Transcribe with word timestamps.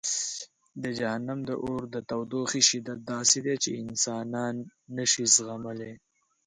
د 0.83 0.85
جهنم 0.99 1.39
د 1.49 1.51
اور 1.65 1.81
د 1.93 1.95
تودوخې 2.09 2.61
شدت 2.69 2.99
داسې 3.13 3.37
دی 3.45 3.55
چې 3.63 3.79
انسانان 3.83 4.55
نه 4.95 5.05
شي 5.11 5.23
زغملی. 5.35 5.93